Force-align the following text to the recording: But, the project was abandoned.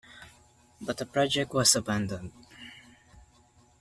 But, 0.81 0.97
the 0.97 1.05
project 1.05 1.53
was 1.53 1.75
abandoned. 1.75 2.31